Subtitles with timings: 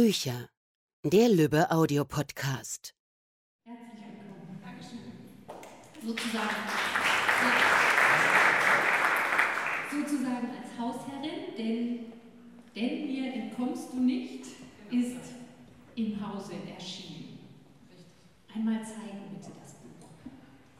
[0.00, 0.48] Bücher.
[1.02, 2.94] Der Lübbe Audiopodcast.
[3.64, 4.60] Herzlich willkommen.
[4.62, 5.00] Dankeschön.
[6.06, 6.54] Sozusagen,
[9.90, 12.12] sozusagen als Hausherrin, denn,
[12.76, 14.46] denn mir entkommst du nicht,
[14.92, 15.32] ist
[15.96, 17.40] im Hause erschienen.
[18.54, 20.10] Einmal zeigen bitte das Buch.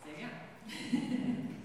[0.04, 1.48] Sehr gern.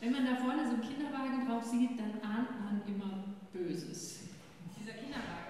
[0.00, 4.20] Wenn man da vorne so einen Kinderwagen drauf sieht, dann ahnt man immer Böses.
[4.78, 5.45] Dieser Kinderwagen.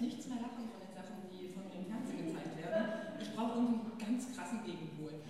[0.00, 3.18] nichts mehr lachen von den Sachen, die von mir im Fernsehen gezeigt werden.
[3.20, 5.22] Ich brauche irgendwie einen ganz krassen Gegenpol.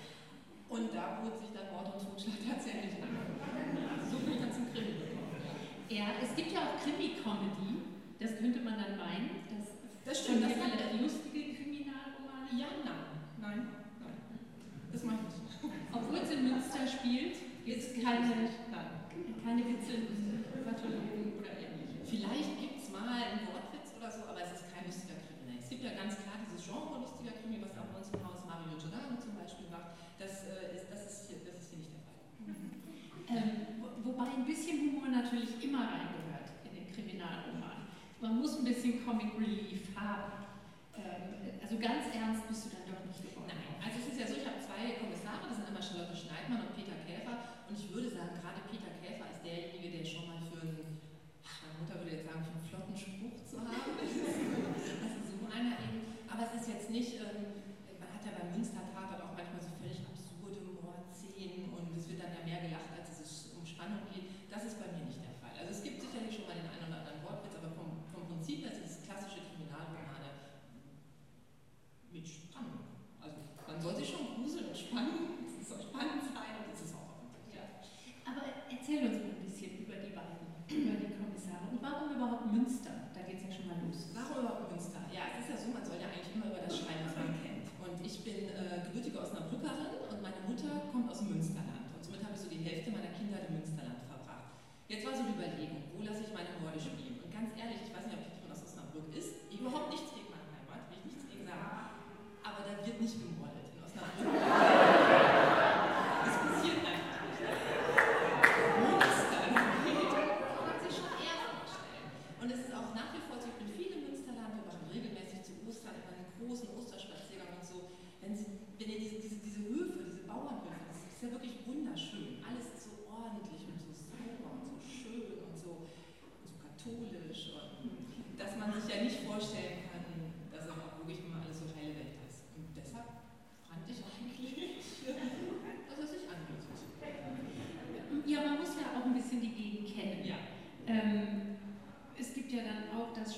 [0.68, 3.08] Und da bot sich dann Mord und Totschlag tatsächlich an.
[4.04, 5.32] So viel ich dann zum Krimi gekommen.
[5.88, 7.88] Ja, es gibt ja auch Krimi-Comedy.
[8.20, 9.48] Das könnte man dann meinen.
[9.48, 10.44] Das, das stimmt.
[10.44, 12.52] Das sind ja lustige Kriminalromane.
[12.52, 13.08] Ja, nein.
[13.40, 13.60] Nein,
[14.04, 14.12] nein.
[14.92, 15.56] Das mache ich nicht.
[15.92, 18.90] Obwohl es in Münster spielt, gibt es keine, nein.
[19.44, 20.12] keine Witze,
[20.68, 22.04] Pathologien oder ähnliches.
[22.04, 23.48] Vielleicht gibt es mal ein
[25.78, 28.74] gibt ja ganz klar dieses Genre lustiger Krimi, was auch bei uns im Haus Mario
[28.74, 29.94] Giordano zum Beispiel macht.
[30.18, 32.18] Das, äh, ist, das, ist, hier, das ist hier nicht der Fall.
[33.28, 37.92] Ähm, wobei ein bisschen Humor natürlich immer reingehört in den Kriminalroman.
[38.22, 40.48] Man muss ein bisschen Comic Relief haben.
[40.96, 42.77] Ähm, also ganz ernst bist du da
[56.88, 57.37] jetzt nicht äh,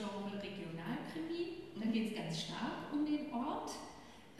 [0.00, 1.68] Genre Regionalkrimi.
[1.76, 1.92] Da mhm.
[1.92, 3.76] geht es ganz stark um den Ort.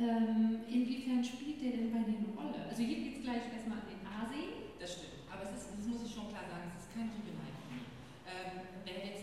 [0.00, 2.64] Ähm, inwiefern spielt der denn bei denen eine Rolle?
[2.64, 4.72] Also hier geht es gleich erstmal an den Aasee.
[4.80, 5.28] Das stimmt.
[5.28, 7.84] Aber es ist, das muss ich schon klar sagen, es ist kein Regionalkrimin.
[8.24, 9.19] Ähm, wenn wir jetzt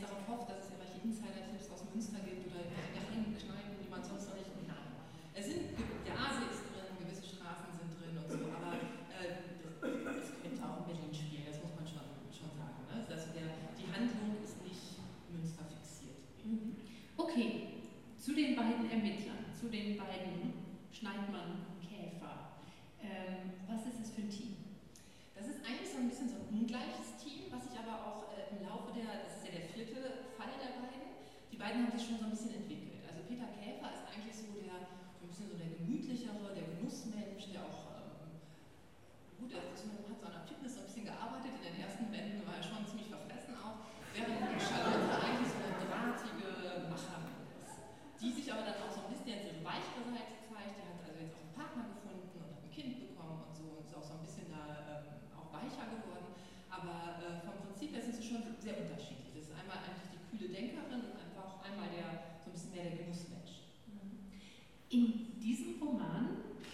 [32.07, 32.47] questions on the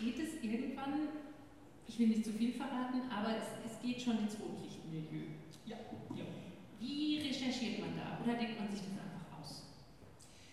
[0.03, 1.07] Geht es irgendwann,
[1.88, 5.31] ich will nicht zu viel verraten, aber es, es geht schon ins Rotlichtmilieu.
[5.65, 5.77] Ja,
[6.11, 6.25] ja.
[6.79, 8.19] Wie recherchiert man da?
[8.19, 9.63] Oder denkt man sich das einfach aus?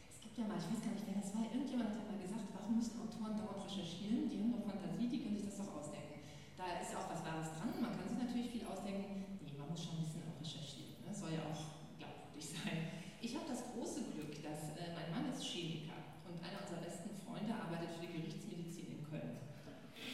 [0.06, 2.46] Es gibt ja mal, ich weiß gar nicht, wer das war, irgendjemand hat mal gesagt,
[2.54, 4.30] warum müssen Autoren dauernd recherchieren?
[4.30, 6.22] Die haben doch Fantasie, die können sich das doch ausdenken.
[6.54, 9.42] Da ist auch was Wahres dran, man kann sich natürlich viel ausdenken.
[9.42, 10.94] Nee, man muss schon ein bisschen auch recherchieren.
[11.02, 11.10] Ne?
[11.10, 11.58] Soll ja auch
[11.98, 13.02] glaubwürdig sein.
[13.18, 17.10] Ich habe das große Glück, dass äh, mein Mann ist Chemiker und einer unserer besten
[17.26, 19.42] Freunde arbeitet für die Gerichtsmedizin in Köln.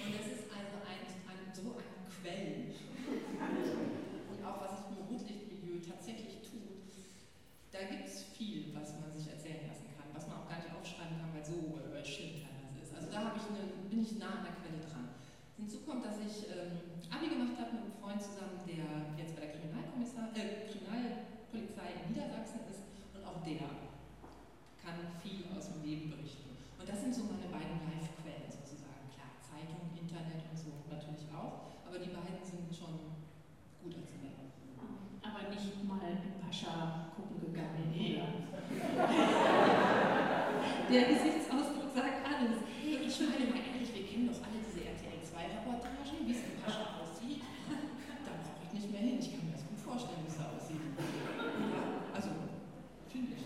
[0.06, 2.74] Und es ist also ein, ein, so ein Quell.
[3.06, 6.90] Und auch was sich im Rotlichtmilieu tatsächlich tut,
[7.70, 10.70] da gibt es viel, was man sich erzählen lassen kann, was man auch gar nicht
[10.74, 12.94] aufschreiben kann, weil so äh, schlimm teilweise ist.
[12.94, 15.10] Also da habe ich eine, bin ich nah an der Quelle dran.
[15.58, 19.46] Hinzu kommt, dass ich ähm, Abi gemacht habe mit einem Freund zusammen, der jetzt bei
[19.46, 22.82] der Kriminalkommissar, äh, Kriminalpolizei in Niedersachsen ist
[23.14, 23.74] und auch der
[24.82, 26.54] kann viel aus dem Leben berichten.
[26.78, 29.10] Und das sind so meine beiden Live-Quellen sozusagen.
[29.10, 33.18] Klar, Zeitung, Internet und so natürlich auch, aber die beiden sind schon
[33.82, 34.38] gut erzählt.
[35.24, 37.90] Aber nicht mal mit Pascha gucken gegangen.
[37.90, 38.22] Nee.
[40.90, 42.62] Der Gesichtsausdruck sagt alles.
[42.82, 46.62] Hey, ich meine mal ehrlich, wir kennen doch alle diese RTL 2-Reportagen, wie es in
[46.62, 47.42] Pascha aussieht.
[48.22, 49.18] Da brauche ich nicht mehr hin.
[49.18, 50.82] Ich kann mir das gut vorstellen, wie es da aussieht.
[50.94, 52.30] Ja, also,
[53.10, 53.44] finde ich.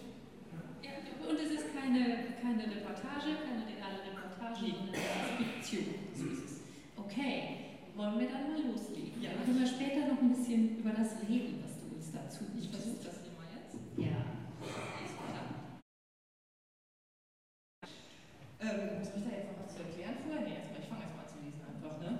[0.84, 5.87] Ja, und es ist keine, keine Reportage, keine reale Reportage, sondern es ist Fiktion.
[6.12, 6.52] So ist es.
[6.96, 9.16] Okay, wollen wir dann mal loslegen?
[9.20, 9.30] Ja.
[9.32, 12.69] Dann können wir später noch ein bisschen über das reden, was du uns dazu Ich
[12.69, 13.79] versuche das hier mal jetzt.
[13.97, 14.19] Ja.
[15.07, 15.15] Ist.
[18.61, 20.43] Ähm, soll ich da jetzt noch was zu erklären vorher?
[20.43, 22.11] Nee, erstmal, ich fange erstmal zu lesen einfach, ne?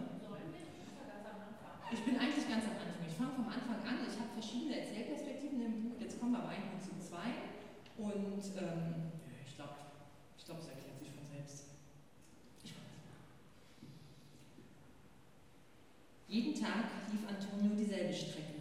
[1.91, 3.03] Ich bin eigentlich ganz am Anfang.
[3.03, 4.07] Ich fange vom Anfang an.
[4.07, 6.01] Ich habe verschiedene Erzählperspektiven im Buch.
[6.01, 7.51] Jetzt kommen wir aber eigentlich zu zwei.
[7.99, 9.11] Und ähm,
[9.45, 9.75] ich glaube,
[10.39, 11.67] ich glaub, es erklärt sich von selbst.
[12.63, 12.87] Ich an.
[16.29, 18.60] Jeden Tag lief Antonio dieselbe Strecke.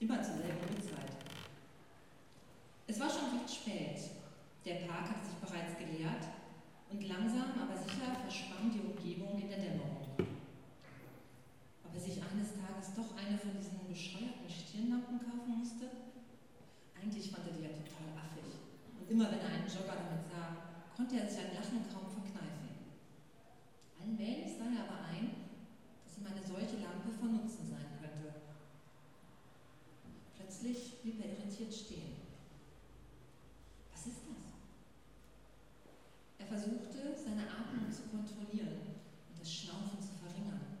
[0.00, 1.10] Immer zur selben Uhrzeit.
[2.86, 3.98] Es war schon recht spät.
[4.64, 6.24] Der Park hatte sich bereits geleert
[6.90, 10.06] und langsam, aber sicher verschwamm die Umgebung in der Dämmerung.
[11.84, 15.90] Ob er sich eines Tages doch eine von diesen bescheuerten Stirnlampen kaufen musste?
[16.94, 18.54] Eigentlich fand er die ja total affig.
[19.00, 22.70] Und immer wenn er einen Jogger damit sah, konnte er sich ein Lachen kaum verkneifen.
[24.00, 25.30] Allmählich sah er aber ein,
[26.04, 28.34] dass ihm eine solche Lampe von Nutzen sein könnte.
[30.36, 32.16] Plötzlich blieb er irritiert stehen.
[33.92, 34.48] Was ist das?
[36.38, 38.96] Er versuchte, seine Atmung zu kontrollieren
[39.30, 40.78] und das Schnaufen zu verringern.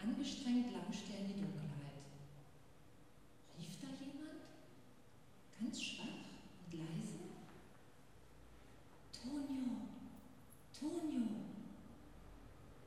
[0.00, 2.02] Angestrengt lauschte er in die Dunkelheit.
[3.58, 4.42] Rief da jemand?
[5.58, 6.28] Ganz schwach
[6.66, 7.18] und leise?
[9.12, 9.88] Tonio!
[10.78, 11.26] Tonio!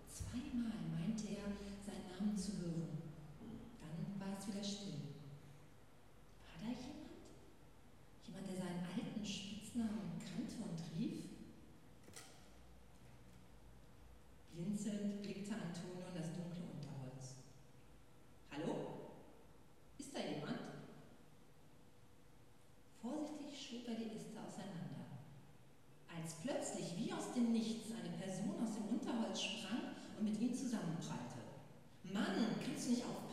[0.07, 1.51] Zweimal meinte er,
[1.85, 3.01] seinen Namen zu hören.
[3.81, 5.01] Dann war es wieder still.
[6.47, 7.11] War da jemand?
[8.25, 11.25] Jemand, der seinen alten Spitznamen kannte und rief?
[14.53, 17.35] Blinzelnd blickte Antonio in das dunkle Unterholz.
[18.51, 18.75] Hallo?
[19.97, 20.59] Ist da jemand?
[23.01, 25.07] Vorsichtig schob er die Äste auseinander.
[26.15, 31.39] Als plötzlich wie dem Nichts eine Person aus dem Unterholz sprang und mit ihm zusammenprallte.
[32.03, 33.30] Mann, kannst du nicht aufpassen?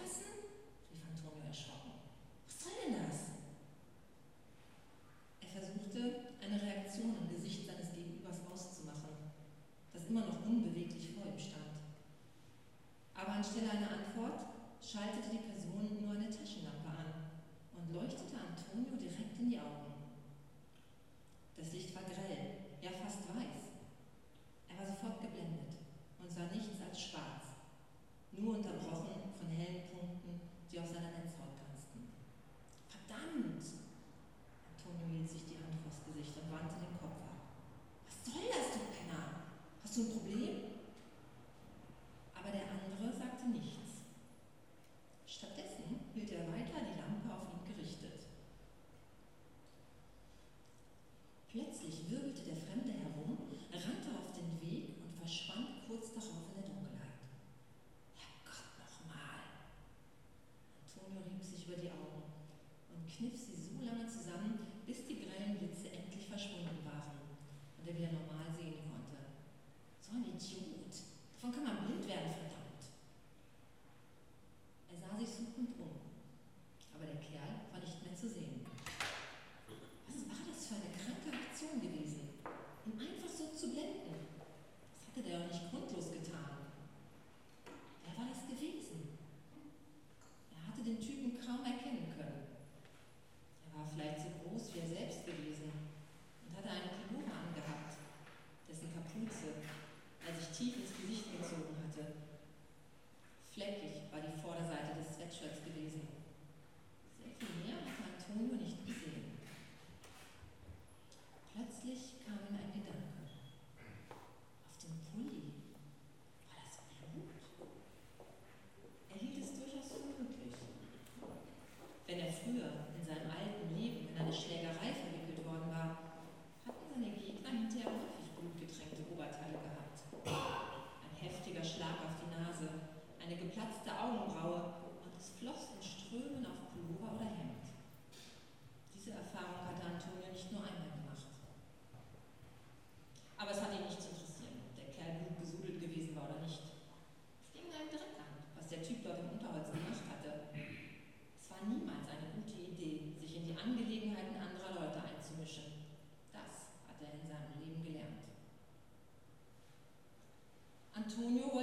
[161.18, 161.57] Júnior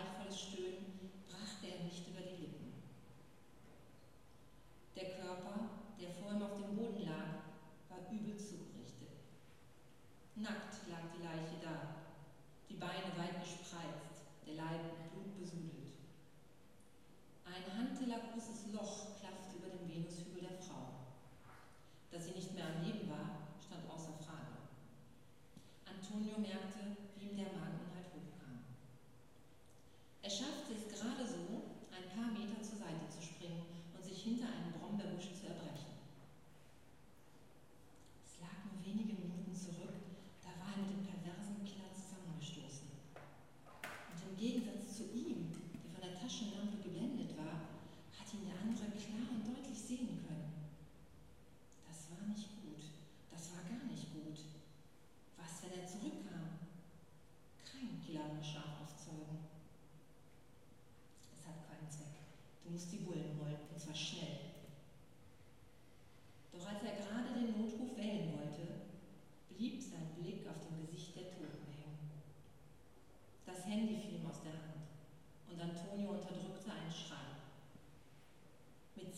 [0.00, 0.69] gewaltvolles Stöhnen.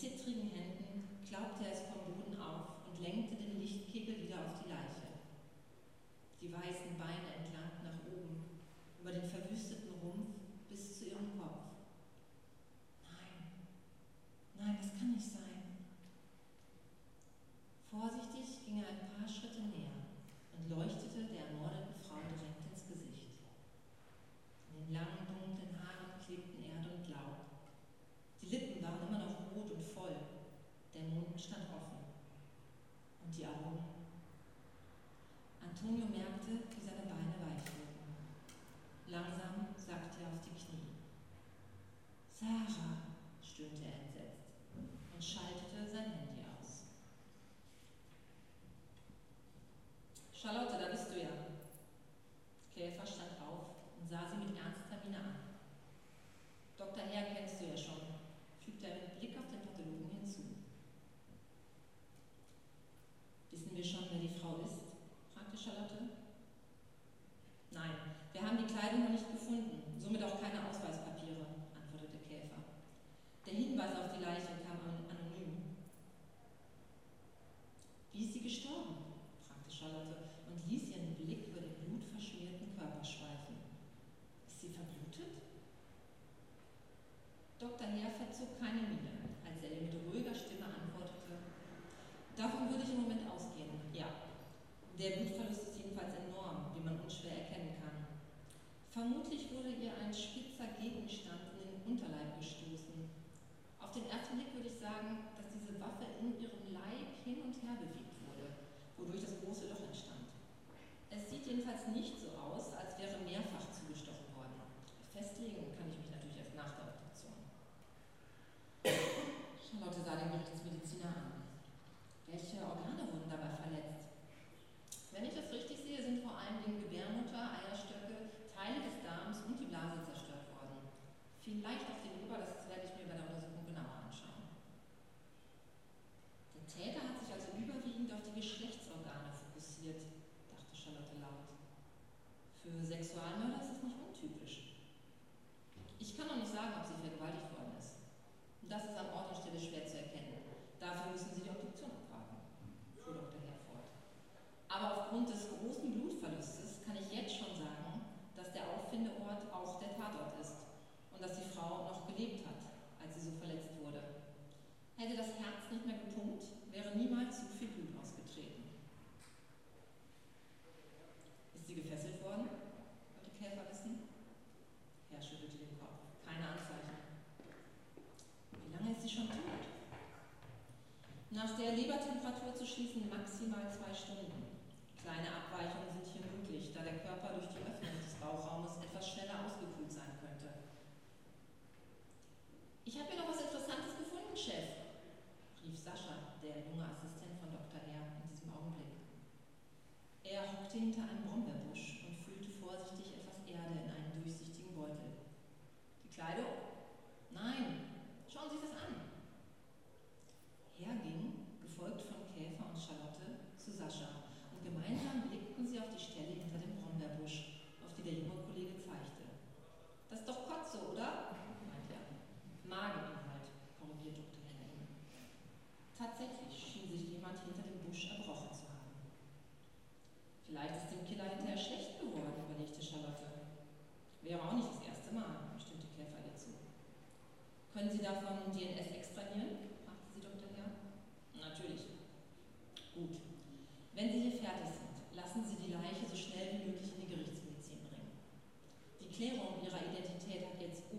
[0.03, 3.42] zittrigen Händen klaubte er es vom Boden auf und lenkte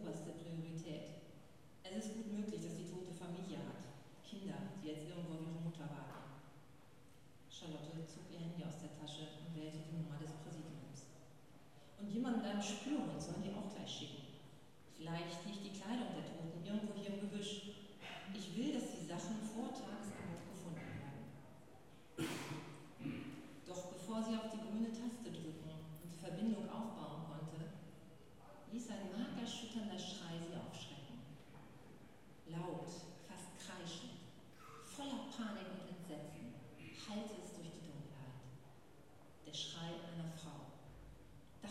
[0.03, 1.23] oberste Priorität.
[1.79, 3.87] Es ist gut möglich, dass die tote Familie hat,
[4.27, 6.43] Kinder, die jetzt irgendwo ihre Mutter warten.
[7.47, 11.07] Charlotte zog ihr Handy aus der Tasche und wählte die Nummer des Präsidiums.
[11.95, 14.27] Und jemanden mit einem Spürhund sollen die auch gleich schicken.
[14.91, 15.62] Vielleicht liegt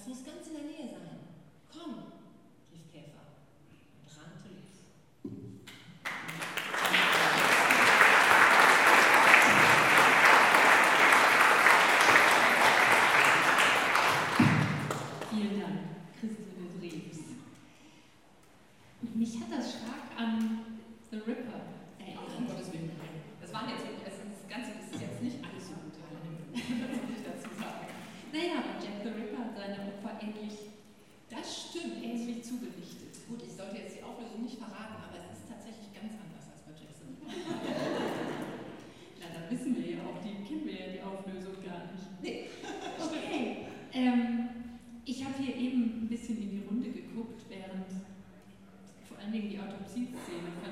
[0.04, 0.71] Sonst kannst du deine
[49.82, 50.71] Justizszene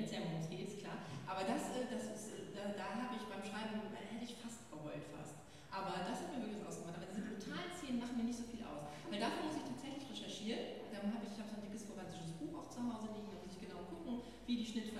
[0.00, 1.04] erzählen, worum es geht, klar.
[1.28, 4.34] Aber das, äh, das ist, äh, da, da habe ich beim Schreiben, da hätte ich
[4.40, 5.36] fast geheult fast.
[5.68, 6.96] Aber das hat mir wirklich ausgemacht.
[6.96, 8.88] Aber diese brutalen Szenen machen mir nicht so viel aus.
[9.12, 10.88] Weil dafür muss ich tatsächlich recherchieren.
[10.90, 13.38] Dann habe ich, ich habe so ein dickes forensisches Buch auch zu Hause liegen, da
[13.38, 14.99] muss ich genau gucken, wie die Schnittver